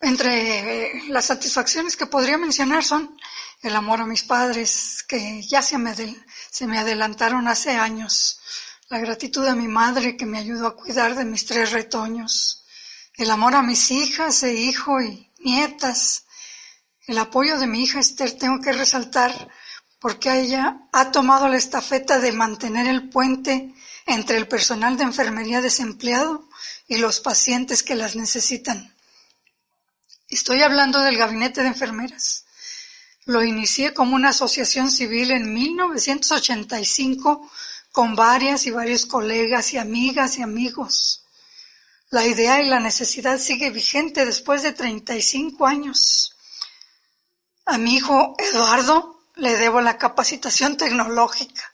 Entre 0.00 1.08
las 1.08 1.26
satisfacciones 1.26 1.96
que 1.96 2.06
podría 2.06 2.36
mencionar 2.36 2.82
son 2.82 3.16
el 3.62 3.76
amor 3.76 4.00
a 4.00 4.06
mis 4.06 4.24
padres, 4.24 5.04
que 5.06 5.40
ya 5.42 5.62
se 5.62 5.78
me, 5.78 6.78
adelantaron 6.78 7.46
hace 7.46 7.70
años, 7.70 8.40
la 8.88 8.98
gratitud 8.98 9.46
a 9.46 9.54
mi 9.54 9.68
madre 9.68 10.16
que 10.16 10.26
me 10.26 10.38
ayudó 10.38 10.66
a 10.66 10.76
cuidar 10.76 11.14
de 11.14 11.24
mis 11.24 11.46
tres 11.46 11.70
retoños, 11.70 12.64
el 13.14 13.30
amor 13.30 13.54
a 13.54 13.62
mis 13.62 13.90
hijas 13.90 14.42
e 14.42 14.52
hijo 14.52 15.00
y 15.00 15.30
nietas, 15.38 16.24
el 17.06 17.18
apoyo 17.18 17.58
de 17.58 17.66
mi 17.68 17.84
hija 17.84 18.00
Esther 18.00 18.32
tengo 18.32 18.60
que 18.60 18.72
resaltar 18.72 19.48
porque 20.00 20.40
ella 20.40 20.80
ha 20.92 21.12
tomado 21.12 21.46
la 21.46 21.56
estafeta 21.56 22.18
de 22.18 22.32
mantener 22.32 22.88
el 22.88 23.08
puente 23.08 23.72
entre 24.06 24.36
el 24.36 24.48
personal 24.48 24.96
de 24.96 25.04
enfermería 25.04 25.60
desempleado 25.60 26.48
y 26.88 26.96
los 26.96 27.20
pacientes 27.20 27.84
que 27.84 27.94
las 27.94 28.16
necesitan. 28.16 28.92
Estoy 30.28 30.62
hablando 30.62 31.00
del 31.00 31.16
gabinete 31.16 31.62
de 31.62 31.68
enfermeras. 31.68 32.41
Lo 33.24 33.44
inicié 33.44 33.94
como 33.94 34.16
una 34.16 34.30
asociación 34.30 34.90
civil 34.90 35.30
en 35.30 35.52
1985 35.54 37.48
con 37.92 38.16
varias 38.16 38.66
y 38.66 38.70
varios 38.70 39.06
colegas 39.06 39.72
y 39.74 39.78
amigas 39.78 40.38
y 40.38 40.42
amigos. 40.42 41.24
La 42.10 42.26
idea 42.26 42.60
y 42.60 42.66
la 42.66 42.80
necesidad 42.80 43.38
sigue 43.38 43.70
vigente 43.70 44.26
después 44.26 44.62
de 44.62 44.72
35 44.72 45.66
años. 45.66 46.36
A 47.64 47.78
mi 47.78 47.94
hijo 47.94 48.34
Eduardo 48.38 49.22
le 49.36 49.56
debo 49.56 49.80
la 49.80 49.98
capacitación 49.98 50.76
tecnológica. 50.76 51.72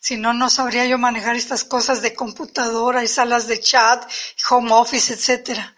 Si 0.00 0.16
no, 0.16 0.32
no 0.32 0.50
sabría 0.50 0.86
yo 0.86 0.98
manejar 0.98 1.36
estas 1.36 1.64
cosas 1.64 2.02
de 2.02 2.14
computadora 2.14 3.02
y 3.02 3.08
salas 3.08 3.46
de 3.46 3.60
chat, 3.60 4.08
home 4.48 4.72
office, 4.72 5.12
etcétera. 5.14 5.74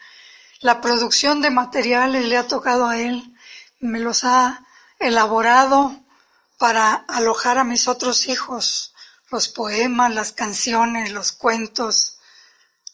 La 0.60 0.80
producción 0.80 1.40
de 1.40 1.50
materiales 1.50 2.24
le 2.24 2.36
ha 2.36 2.46
tocado 2.46 2.86
a 2.86 2.98
él. 2.98 3.34
Me 3.80 3.98
los 3.98 4.24
ha 4.24 4.64
elaborado 5.02 6.00
para 6.58 6.94
alojar 6.94 7.58
a 7.58 7.64
mis 7.64 7.88
otros 7.88 8.28
hijos. 8.28 8.94
Los 9.30 9.48
poemas, 9.48 10.14
las 10.14 10.32
canciones, 10.32 11.12
los 11.12 11.32
cuentos, 11.32 12.18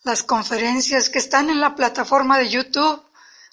las 0.04 0.22
conferencias 0.22 1.10
que 1.10 1.18
están 1.18 1.50
en 1.50 1.60
la 1.60 1.74
plataforma 1.74 2.38
de 2.38 2.48
YouTube 2.48 3.02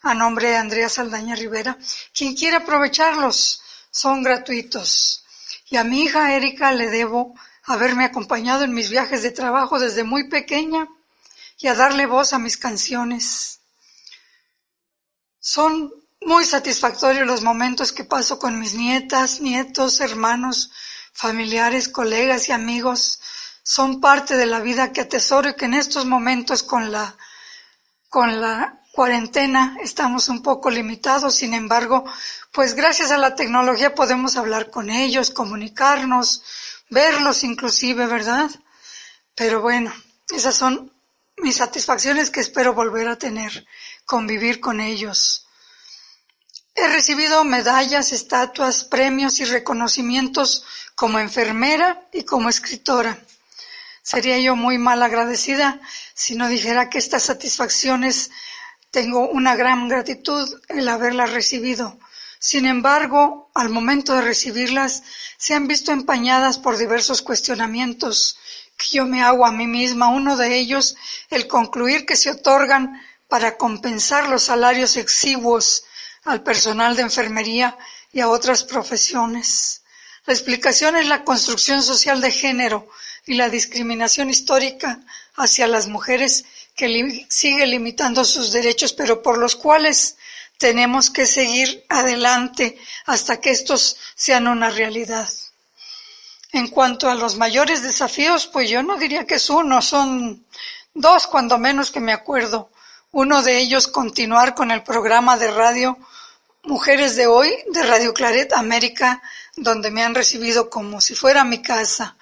a 0.02 0.14
nombre 0.14 0.50
de 0.50 0.58
Andrea 0.58 0.88
Saldaña 0.88 1.36
Rivera. 1.36 1.78
Quien 2.14 2.36
quiera 2.36 2.58
aprovecharlos, 2.58 3.62
son 3.90 4.24
gratuitos. 4.24 5.26
Y 5.70 5.78
a 5.78 5.84
mi 5.84 6.04
hija 6.04 6.36
Erika 6.36 6.72
le 6.72 6.90
debo 6.90 7.34
haberme 7.64 8.06
acompañado 8.06 8.64
en 8.64 8.74
mis 8.74 8.90
viajes 8.90 9.24
de 9.24 9.32
trabajo 9.32 9.80
desde 9.80 10.04
muy 10.04 10.30
pequeña 10.30 10.88
y 11.58 11.68
a 11.68 11.74
darle 11.74 12.06
voz 12.06 12.34
a 12.34 12.40
mis 12.40 12.58
canciones. 12.58 13.60
Son 15.40 15.92
muy 16.26 16.44
satisfactorios 16.44 17.28
los 17.28 17.44
momentos 17.44 17.92
que 17.92 18.04
paso 18.04 18.40
con 18.40 18.60
mis 18.60 18.74
nietas, 18.74 19.42
nietos, 19.42 20.02
hermanos, 20.02 20.72
familiares, 21.14 21.88
colegas 21.88 22.50
y 22.50 22.52
amigos. 22.52 23.22
Son 23.62 24.02
parte 24.02 24.36
de 24.36 24.48
la 24.48 24.60
vida 24.60 24.92
que 24.92 25.02
atesoro 25.02 25.50
y 25.50 25.56
que 25.56 25.66
en 25.66 25.76
estos 25.76 26.06
momentos 26.06 26.64
con 26.64 26.92
la, 26.92 27.16
con 28.10 28.42
la 28.42 28.82
cuarentena 28.92 29.78
estamos 29.82 30.28
un 30.28 30.42
poco 30.42 30.72
limitados. 30.72 31.36
Sin 31.36 31.54
embargo, 31.54 32.04
pues 32.52 32.74
gracias 32.74 33.12
a 33.12 33.20
la 33.20 33.36
tecnología 33.36 33.94
podemos 33.94 34.36
hablar 34.36 34.72
con 34.72 34.90
ellos, 34.90 35.30
comunicarnos, 35.30 36.42
verlos 36.90 37.44
inclusive, 37.44 38.08
¿verdad? 38.08 38.50
Pero 39.36 39.62
bueno, 39.62 39.94
esas 40.30 40.56
son 40.56 40.92
mis 41.38 41.58
satisfacciones 41.58 42.32
que 42.32 42.40
espero 42.40 42.74
volver 42.74 43.10
a 43.10 43.18
tener, 43.18 43.68
convivir 44.06 44.60
con 44.60 44.80
ellos. 44.80 45.45
He 46.78 46.90
recibido 46.90 47.46
medallas, 47.46 48.12
estatuas, 48.12 48.84
premios 48.84 49.40
y 49.40 49.46
reconocimientos 49.46 50.66
como 50.94 51.20
enfermera 51.20 52.02
y 52.12 52.24
como 52.24 52.50
escritora. 52.50 53.18
Sería 54.04 54.38
yo 54.40 54.58
muy 54.58 54.78
mal 54.78 55.02
agradecida 55.02 55.80
si 56.14 56.36
no 56.36 56.50
dijera 56.50 56.90
que 56.90 56.98
estas 56.98 57.24
satisfacciones 57.24 58.30
tengo 58.92 59.30
una 59.30 59.56
gran 59.56 59.88
gratitud 59.88 60.62
el 60.68 60.90
haberlas 60.90 61.32
recibido. 61.32 61.98
Sin 62.40 62.66
embargo, 62.66 63.50
al 63.54 63.70
momento 63.70 64.14
de 64.14 64.22
recibirlas, 64.22 65.04
se 65.38 65.54
han 65.54 65.70
visto 65.70 65.94
empañadas 65.94 66.58
por 66.58 66.78
diversos 66.78 67.22
cuestionamientos 67.22 68.38
que 68.76 68.98
yo 68.98 69.06
me 69.06 69.24
hago 69.24 69.46
a 69.46 69.52
mí 69.54 69.66
misma. 69.66 70.10
Uno 70.10 70.36
de 70.36 70.58
ellos, 70.58 70.98
el 71.30 71.48
concluir 71.48 72.06
que 72.06 72.18
se 72.18 72.32
otorgan 72.32 73.02
para 73.30 73.56
compensar 73.56 74.28
los 74.28 74.44
salarios 74.44 74.98
exiguos 74.98 75.86
al 76.26 76.44
personal 76.44 76.96
de 76.96 77.04
enfermería 77.04 77.78
y 78.12 78.20
a 78.20 78.30
otras 78.30 78.64
profesiones. 78.64 79.82
La 80.26 80.34
explicación 80.34 80.96
es 80.96 81.08
la 81.08 81.24
construcción 81.24 81.84
social 81.84 82.20
de 82.20 82.32
género 82.32 82.88
y 83.26 83.36
la 83.36 83.50
discriminación 83.50 84.30
histórica 84.30 85.00
hacia 85.36 85.68
las 85.68 85.88
mujeres 85.88 86.46
que 86.76 87.26
sigue 87.30 87.66
limitando 87.68 88.26
sus 88.26 88.52
derechos, 88.52 88.94
pero 88.94 89.22
por 89.22 89.38
los 89.38 89.56
cuales 89.56 90.18
tenemos 90.58 91.10
que 91.10 91.26
seguir 91.26 91.86
adelante 91.90 92.78
hasta 93.06 93.40
que 93.40 93.52
estos 93.52 93.98
sean 94.16 94.48
una 94.48 94.70
realidad. 94.70 95.30
En 96.52 96.70
cuanto 96.70 97.10
a 97.10 97.16
los 97.16 97.36
mayores 97.36 97.84
desafíos, 97.84 98.48
pues 98.48 98.70
yo 98.70 98.82
no 98.82 98.98
diría 98.98 99.26
que 99.26 99.36
es 99.36 99.50
uno, 99.50 99.82
son 99.82 100.46
dos 100.94 101.28
cuando 101.28 101.58
menos 101.58 101.92
que 101.92 102.00
me 102.00 102.14
acuerdo. 102.14 102.70
Uno 103.18 103.42
de 103.44 103.60
ellos 103.60 103.88
continuar 103.88 104.56
con 104.56 104.72
el 104.72 104.84
programa 104.84 105.38
de 105.38 105.50
radio 105.50 105.98
Mujeres 106.64 107.16
de 107.16 107.28
Hoy 107.28 107.50
de 107.72 107.82
Radio 107.84 108.14
Claret 108.14 108.52
América, 108.52 109.22
donde 109.56 109.90
me 109.90 110.04
han 110.04 110.14
recibido 110.14 110.70
como 110.70 111.00
si 111.00 111.16
fuera 111.16 111.46
mi 111.46 111.62
casa, 111.62 112.18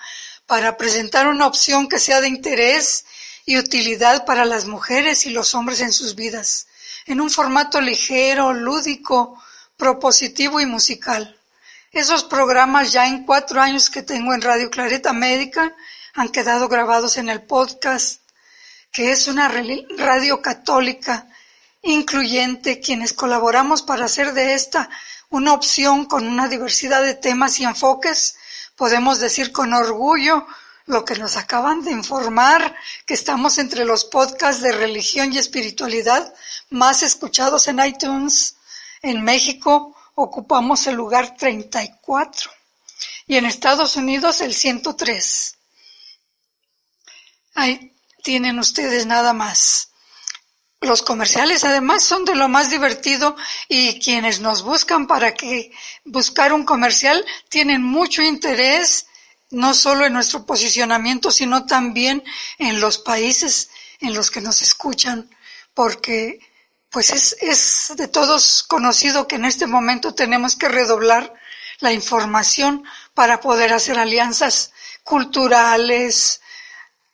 para 0.46 0.78
presentar 0.78 1.28
una 1.28 1.48
opción 1.48 1.90
que 1.90 1.98
sea 1.98 2.22
de 2.22 2.28
interés 2.28 3.06
y 3.44 3.58
utilidad 3.58 4.24
para 4.28 4.46
las 4.46 4.68
mujeres 4.68 5.26
y 5.26 5.32
los 5.32 5.56
hombres 5.56 5.82
en 5.82 5.92
sus 5.92 6.14
vidas, 6.14 6.68
en 7.08 7.22
un 7.22 7.32
formato 7.32 7.82
ligero, 7.82 8.54
lúdico, 8.54 9.42
propositivo 9.78 10.62
y 10.62 10.68
musical. 10.68 11.36
Esos 11.92 12.24
programas 12.24 12.92
ya 12.92 13.08
en 13.08 13.26
cuatro 13.26 13.60
años 13.60 13.90
que 13.90 14.04
tengo 14.04 14.32
en 14.36 14.44
Radio 14.44 14.70
Clareta 14.70 15.12
Médica 15.12 15.76
han 16.14 16.30
quedado 16.30 16.70
grabados 16.70 17.18
en 17.18 17.30
el 17.30 17.42
podcast, 17.42 18.23
que 18.94 19.12
es 19.12 19.28
una 19.28 19.50
radio 19.50 20.42
católica 20.42 21.28
incluyente, 21.82 22.80
quienes 22.80 23.12
colaboramos 23.12 23.82
para 23.82 24.06
hacer 24.06 24.34
de 24.34 24.54
esta 24.54 24.90
una 25.30 25.54
opción 25.54 26.06
con 26.06 26.28
una 26.28 26.48
diversidad 26.48 27.02
de 27.02 27.16
temas 27.16 27.60
y 27.60 27.64
enfoques, 27.64 28.38
podemos 28.76 29.20
decir 29.20 29.52
con 29.52 29.74
orgullo 29.74 30.46
lo 30.86 31.04
que 31.04 31.16
nos 31.16 31.38
acaban 31.38 31.84
de 31.84 31.92
informar, 31.92 32.76
que 33.08 33.16
estamos 33.16 33.58
entre 33.58 33.84
los 33.84 34.06
podcasts 34.06 34.62
de 34.62 34.72
religión 34.72 35.34
y 35.34 35.40
espiritualidad 35.40 36.32
más 36.70 37.02
escuchados 37.02 37.68
en 37.68 37.84
iTunes 37.84 38.58
en 39.02 39.24
México 39.24 39.96
ocupamos 40.16 40.86
el 40.86 40.96
lugar 40.96 41.36
34 41.36 42.52
y 43.26 43.38
en 43.38 43.46
Estados 43.46 43.96
Unidos 43.96 44.42
el 44.42 44.54
103. 44.54 45.58
Ahí 47.56 47.93
tienen 48.24 48.58
ustedes 48.58 49.06
nada 49.06 49.34
más. 49.34 49.90
Los 50.82 51.02
comerciales 51.02 51.64
además 51.64 52.04
son 52.04 52.26
de 52.26 52.36
lo 52.36 52.50
más 52.50 52.70
divertido 52.70 53.36
y 53.70 54.00
quienes 54.00 54.40
nos 54.40 54.64
buscan 54.64 55.08
para 55.08 55.34
que 55.34 55.72
buscar 56.04 56.52
un 56.52 56.66
comercial 56.66 57.24
tienen 57.50 57.84
mucho 57.84 58.22
interés 58.22 59.06
no 59.52 59.74
solo 59.74 60.06
en 60.06 60.14
nuestro 60.14 60.46
posicionamiento, 60.46 61.30
sino 61.32 61.66
también 61.66 62.24
en 62.58 62.82
los 62.82 62.98
países 62.98 63.70
en 64.00 64.14
los 64.14 64.32
que 64.32 64.42
nos 64.42 64.62
escuchan, 64.62 65.30
porque 65.74 66.40
pues 66.90 67.12
es, 67.12 67.38
es 67.40 67.94
de 67.96 68.08
todos 68.08 68.64
conocido 68.64 69.28
que 69.28 69.36
en 69.36 69.46
este 69.46 69.68
momento 69.68 70.14
tenemos 70.16 70.56
que 70.56 70.70
redoblar 70.70 71.34
la 71.80 71.94
información 71.94 72.84
para 73.14 73.40
poder 73.40 73.74
hacer 73.74 73.98
alianzas 73.98 74.72
culturales, 75.04 76.42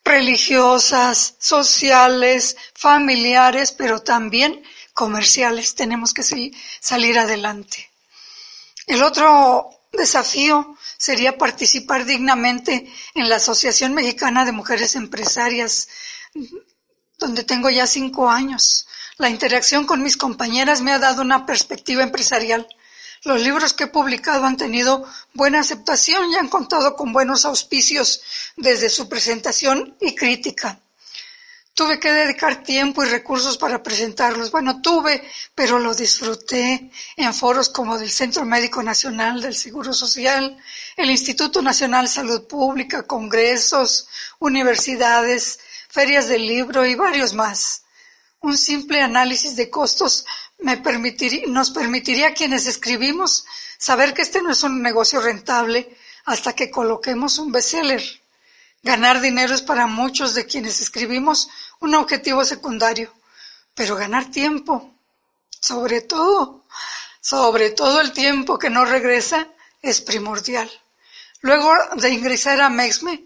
religiosas, 0.04 1.36
sociales, 1.40 2.58
familiares, 2.74 3.72
pero 3.72 4.02
también 4.02 4.64
comerciales. 4.94 5.76
Tenemos 5.76 6.14
que 6.14 6.24
salir 6.80 7.20
adelante. 7.20 7.90
El 8.88 9.04
otro 9.04 9.70
desafío 9.92 10.76
sería 10.98 11.38
participar 11.38 12.06
dignamente 12.06 12.92
en 13.14 13.30
la 13.30 13.38
Asociación 13.38 13.94
Mexicana 13.94 14.46
de 14.46 14.52
Mujeres 14.52 14.96
Empresarias, 14.96 15.88
donde 17.18 17.44
tengo 17.44 17.70
ya 17.70 17.88
cinco 17.88 18.30
años. 18.30 18.88
La 19.18 19.30
interacción 19.30 19.86
con 19.86 20.02
mis 20.02 20.18
compañeras 20.18 20.82
me 20.82 20.92
ha 20.92 21.00
dado 21.00 21.22
una 21.22 21.46
perspectiva 21.46 22.04
empresarial. 22.04 22.68
Los 23.24 23.42
libros 23.42 23.74
que 23.74 23.86
he 23.86 23.88
publicado 23.88 24.46
han 24.46 24.56
tenido 24.56 25.06
buena 25.34 25.60
aceptación 25.60 26.32
y 26.32 26.36
han 26.36 26.48
contado 26.48 26.96
con 26.96 27.12
buenos 27.12 27.44
auspicios 27.46 28.22
desde 28.56 28.90
su 28.90 29.10
presentación 29.10 29.98
y 30.00 30.16
crítica. 30.16 30.80
Tuve 31.74 32.00
que 32.00 32.12
dedicar 32.12 32.64
tiempo 32.64 33.04
y 33.04 33.10
recursos 33.10 33.58
para 33.58 33.82
presentarlos. 33.82 34.52
Bueno, 34.52 34.82
tuve, 34.82 35.24
pero 35.56 35.80
lo 35.80 35.94
disfruté 35.94 36.92
en 37.16 37.34
foros 37.34 37.70
como 37.70 37.98
del 37.98 38.12
Centro 38.12 38.44
Médico 38.44 38.84
Nacional 38.84 39.42
del 39.42 39.56
Seguro 39.56 39.94
Social, 39.94 40.58
el 40.98 41.10
Instituto 41.10 41.62
Nacional 41.62 42.06
de 42.06 42.12
Salud 42.12 42.48
Pública, 42.48 43.04
congresos, 43.04 44.08
universidades, 44.40 45.60
ferias 45.90 46.28
del 46.28 46.46
libro 46.46 46.86
y 46.86 46.96
varios 46.96 47.34
más. 47.34 47.84
Un 48.42 48.58
simple 48.58 49.02
análisis 49.02 49.56
de 49.56 49.70
costos 49.70 50.26
nos 50.60 51.70
permitiría 51.72 52.28
a 52.28 52.34
quienes 52.34 52.68
escribimos 52.68 53.46
saber 53.78 54.14
que 54.14 54.22
este 54.22 54.42
no 54.42 54.52
es 54.52 54.64
un 54.64 54.82
negocio 54.82 55.22
rentable 55.22 55.98
hasta 56.26 56.54
que 56.54 56.70
coloquemos 56.70 57.38
un 57.40 57.52
bestseller. 57.52 58.04
Ganar 58.84 59.22
dinero 59.22 59.54
es 59.54 59.62
para 59.62 59.88
muchos 59.88 60.36
de 60.36 60.46
quienes 60.46 60.80
escribimos 60.82 61.50
un 61.80 61.96
objetivo 61.96 62.46
secundario, 62.46 63.14
pero 63.74 63.96
ganar 63.96 64.32
tiempo, 64.32 64.94
sobre 65.60 66.02
todo, 66.02 66.66
sobre 67.22 67.72
todo 67.72 68.00
el 68.02 68.12
tiempo 68.12 68.60
que 68.60 68.70
no 68.70 68.86
regresa, 68.86 69.48
es 69.82 70.02
primordial. 70.02 70.70
Luego 71.42 71.74
de 71.96 72.10
ingresar 72.10 72.62
a 72.62 72.70
Mexme, 72.70 73.24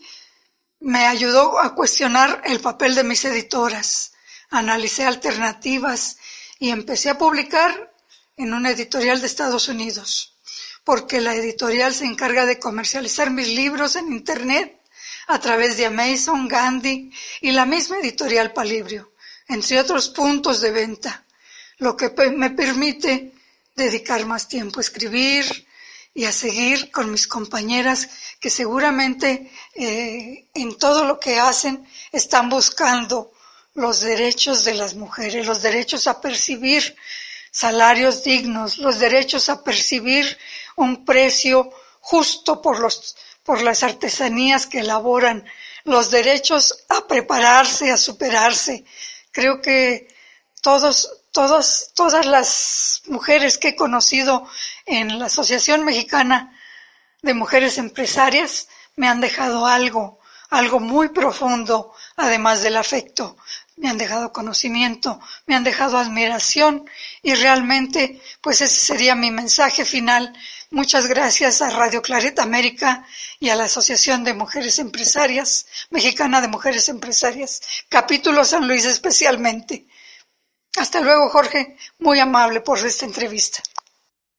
me 0.80 1.06
ayudó 1.08 1.60
a 1.60 1.74
cuestionar 1.74 2.42
el 2.46 2.60
papel 2.60 2.96
de 2.96 3.04
mis 3.04 3.26
editoras 3.26 4.14
analicé 4.54 5.04
alternativas 5.06 6.18
y 6.64 6.70
empecé 6.70 7.10
a 7.10 7.18
publicar 7.18 7.94
en 8.38 8.54
una 8.54 8.72
editorial 8.72 9.20
de 9.20 9.28
Estados 9.28 9.68
Unidos, 9.68 10.38
porque 10.86 11.20
la 11.20 11.36
editorial 11.36 11.94
se 11.94 12.06
encarga 12.06 12.46
de 12.46 12.58
comercializar 12.58 13.32
mis 13.32 13.50
libros 13.50 13.98
en 13.98 14.14
Internet 14.14 14.80
a 15.28 15.40
través 15.40 15.76
de 15.76 15.88
Amazon, 15.88 16.48
Gandhi 16.48 17.12
y 17.42 17.52
la 17.52 17.66
misma 17.66 17.98
editorial 18.00 18.54
Palibrio, 18.54 19.12
entre 19.50 19.78
otros 19.78 20.08
puntos 20.08 20.62
de 20.62 20.72
venta, 20.72 21.26
lo 21.80 21.98
que 21.98 22.14
me 22.32 22.52
permite 22.52 23.34
dedicar 23.76 24.26
más 24.26 24.48
tiempo 24.48 24.80
a 24.80 24.84
escribir 24.84 25.68
y 26.14 26.24
a 26.24 26.32
seguir 26.32 26.92
con 26.92 27.12
mis 27.12 27.28
compañeras 27.28 28.08
que 28.40 28.50
seguramente 28.50 29.52
eh, 29.76 30.48
en 30.54 30.78
todo 30.78 31.04
lo 31.04 31.20
que 31.20 31.38
hacen 31.38 31.86
están 32.10 32.48
buscando 32.48 33.34
los 33.76 34.02
derechos 34.02 34.64
de 34.64 34.76
las 34.76 34.96
mujeres, 34.96 35.46
los 35.46 35.62
derechos 35.62 36.08
a 36.08 36.22
percibir 36.22 36.96
salarios 37.52 38.24
dignos, 38.24 38.78
los 38.78 39.00
derechos 39.00 39.50
a 39.50 39.64
percibir 39.64 40.38
un 40.76 41.06
precio 41.06 41.72
justo 42.00 42.62
por 42.62 42.80
los 42.80 43.16
por 43.44 43.62
las 43.62 43.84
artesanías 43.84 44.66
que 44.66 44.80
elaboran, 44.80 45.46
los 45.84 46.10
derechos 46.10 46.86
a 46.90 47.06
prepararse, 47.08 47.92
a 47.92 47.98
superarse. 47.98 48.86
Creo 49.32 49.62
que 49.62 50.08
todos, 50.62 51.24
todos, 51.32 51.92
todas 51.94 52.26
las 52.26 53.02
mujeres 53.08 53.58
que 53.58 53.70
he 53.70 53.76
conocido 53.76 54.48
en 54.86 55.20
la 55.20 55.26
Asociación 55.26 55.84
Mexicana 55.84 56.58
de 57.22 57.34
Mujeres 57.34 57.78
Empresarias 57.78 58.70
me 58.96 59.08
han 59.10 59.20
dejado 59.20 59.66
algo, 59.66 60.20
algo 60.50 60.80
muy 60.80 61.10
profundo, 61.10 61.94
además 62.16 62.62
del 62.62 62.78
afecto 62.78 63.36
me 63.78 63.90
han 63.90 63.98
dejado 63.98 64.32
conocimiento, 64.32 65.20
me 65.46 65.56
han 65.56 65.64
dejado 65.64 65.98
admiración 65.98 66.86
y 67.22 67.34
realmente 67.34 68.22
pues 68.42 68.62
ese 68.62 68.76
sería 68.76 69.16
mi 69.16 69.32
mensaje 69.32 69.86
final. 69.86 70.34
Muchas 70.70 71.08
gracias 71.08 71.62
a 71.62 71.70
Radio 71.70 72.02
Claret 72.02 72.40
América 72.40 73.06
y 73.40 73.50
a 73.50 73.56
la 73.56 73.66
Asociación 73.66 74.24
de 74.24 74.34
Mujeres 74.34 74.80
Empresarias, 74.80 75.66
Mexicana 75.90 76.42
de 76.42 76.48
Mujeres 76.48 76.90
Empresarias, 76.90 77.62
capítulo 77.90 78.46
San 78.46 78.68
Luis 78.68 78.86
especialmente. 78.86 79.88
Hasta 80.76 81.02
luego, 81.02 81.30
Jorge, 81.30 81.78
muy 82.00 82.20
amable 82.20 82.62
por 82.62 82.80
esta 82.80 83.06
entrevista. 83.06 83.62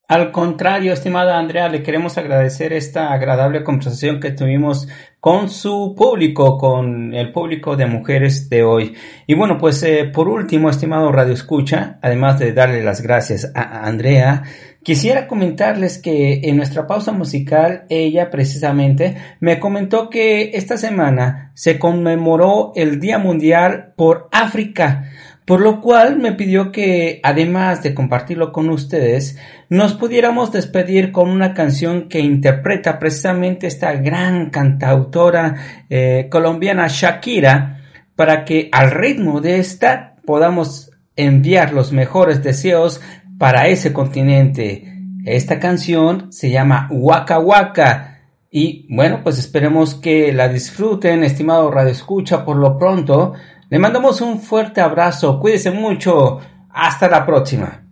Al 0.07 0.31
contrario, 0.31 0.93
estimada 0.93 1.39
Andrea, 1.39 1.67
le 1.67 1.81
queremos 1.81 2.19
agradecer 2.19 2.73
esta 2.73 3.11
agradable 3.11 3.63
conversación 3.63 4.19
que 4.19 4.29
tuvimos 4.29 4.87
con 5.19 5.49
su 5.49 5.95
público, 5.97 6.59
con 6.59 7.15
el 7.15 7.31
público 7.31 7.75
de 7.75 7.87
mujeres 7.87 8.47
de 8.47 8.63
hoy. 8.63 8.93
Y 9.25 9.33
bueno, 9.33 9.57
pues 9.57 9.81
eh, 9.81 10.05
por 10.13 10.27
último, 10.27 10.69
estimado 10.69 11.11
Radio 11.11 11.33
Escucha, 11.33 11.97
además 12.03 12.37
de 12.37 12.53
darle 12.53 12.83
las 12.83 13.01
gracias 13.01 13.51
a 13.55 13.87
Andrea, 13.87 14.43
quisiera 14.83 15.25
comentarles 15.25 15.97
que 15.97 16.41
en 16.43 16.57
nuestra 16.57 16.85
pausa 16.85 17.11
musical 17.11 17.85
ella 17.89 18.29
precisamente 18.29 19.17
me 19.39 19.59
comentó 19.59 20.11
que 20.11 20.51
esta 20.53 20.77
semana 20.77 21.51
se 21.55 21.79
conmemoró 21.79 22.73
el 22.75 22.99
Día 22.99 23.17
Mundial 23.17 23.93
por 23.97 24.29
África 24.31 25.09
por 25.45 25.61
lo 25.61 25.79
cual 25.79 26.17
me 26.17 26.31
pidió 26.33 26.71
que, 26.71 27.19
además 27.21 27.83
de 27.83 27.93
compartirlo 27.93 28.51
con 28.51 28.69
ustedes, 28.69 29.37
nos 29.69 29.93
pudiéramos 29.93 30.51
despedir 30.51 31.11
con 31.11 31.29
una 31.29 31.53
canción 31.53 32.09
que 32.09 32.19
interpreta 32.19 32.97
precisamente 32.97 33.67
esta 33.67 33.93
gran 33.93 34.49
cantautora 34.49 35.55
eh, 35.89 36.27
colombiana 36.31 36.87
Shakira, 36.87 37.81
para 38.15 38.43
que 38.43 38.69
al 38.71 38.89
ritmo 38.91 39.39
de 39.39 39.59
esta 39.59 40.15
podamos 40.25 40.91
enviar 41.15 41.73
los 41.73 41.91
mejores 41.91 42.43
deseos 42.43 43.01
para 43.37 43.67
ese 43.67 43.93
continente. 43.93 44.95
Esta 45.25 45.59
canción 45.59 46.31
se 46.31 46.49
llama 46.49 46.87
Waka 46.91 47.39
Waka 47.39 48.19
Y 48.49 48.87
bueno, 48.93 49.21
pues 49.23 49.37
esperemos 49.37 49.95
que 49.95 50.31
la 50.31 50.47
disfruten, 50.47 51.23
estimado 51.23 51.69
Radio 51.71 51.91
Escucha, 51.91 52.45
por 52.45 52.57
lo 52.57 52.77
pronto. 52.77 53.33
Le 53.69 53.79
mandamos 53.79 54.21
un 54.21 54.39
fuerte 54.39 54.79
abrazo, 54.79 55.39
cuídese 55.39 55.71
mucho, 55.71 56.39
hasta 56.69 57.09
la 57.09 57.25
próxima. 57.25 57.84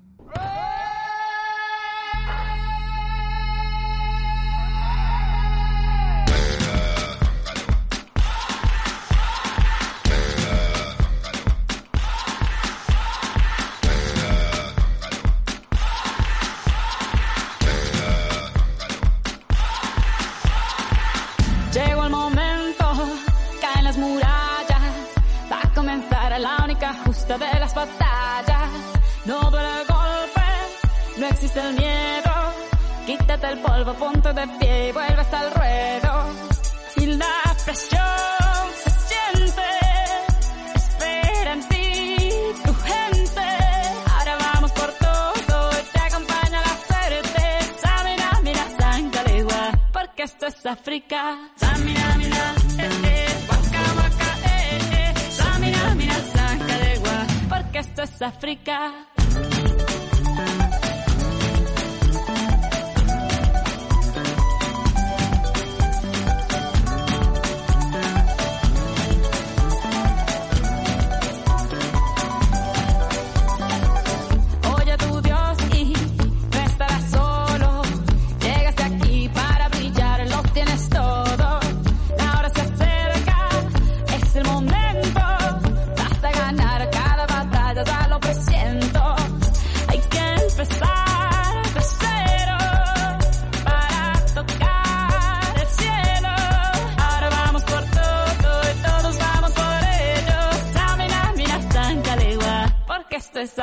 es 50.63 50.65
África. 50.65 51.52
Samina, 51.56 52.15
mina, 52.17 52.56
eh, 52.80 52.89
eh, 53.06 53.45
waka, 53.49 53.93
waka, 53.97 54.30
eh, 54.45 54.80
eh. 54.93 55.32
Samina, 55.32 55.95
mina, 55.95 56.13
saca 56.34 56.78
de 56.78 56.97
gua, 56.99 57.28
porque 57.49 57.80
esto 57.80 58.02
es 58.04 58.21
África. 58.21 59.12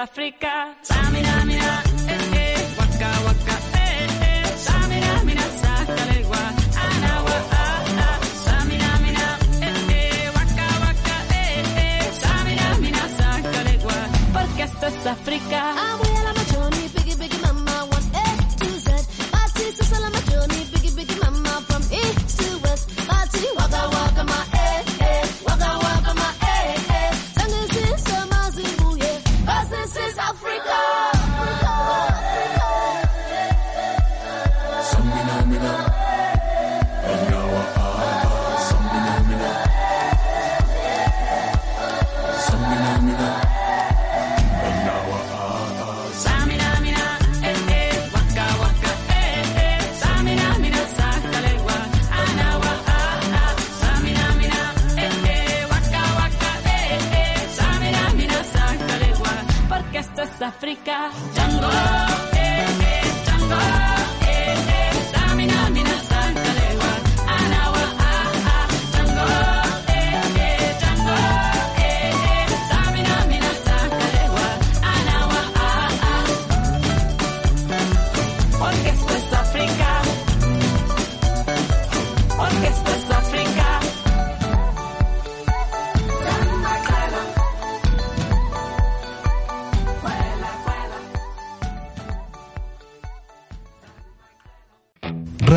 África. 0.03 0.75